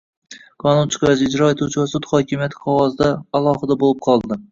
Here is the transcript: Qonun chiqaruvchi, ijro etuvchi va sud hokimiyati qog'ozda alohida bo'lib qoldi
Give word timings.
Qonun 0.61 0.87
chiqaruvchi, 0.93 1.27
ijro 1.31 1.49
etuvchi 1.55 1.79
va 1.81 1.85
sud 1.91 2.07
hokimiyati 2.13 2.59
qog'ozda 2.63 3.11
alohida 3.41 3.79
bo'lib 3.85 4.01
qoldi 4.09 4.41